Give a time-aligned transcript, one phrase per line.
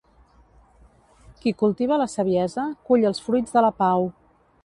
[1.43, 4.09] Qui cultiva la saviesa, cull els fruits de la pau.